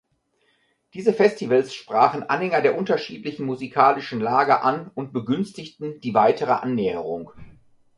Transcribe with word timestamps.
Diese 0.95 1.13
Festivals 1.13 1.75
sprachen 1.75 2.23
Anhänger 2.27 2.61
der 2.61 2.75
unterschiedlichen 2.75 3.45
musikalischen 3.45 4.19
Lager 4.19 4.63
an 4.63 4.89
und 4.95 5.13
begünstigten 5.13 5.99
die 5.99 6.15
weitere 6.15 6.53
Annäherung. 6.53 7.29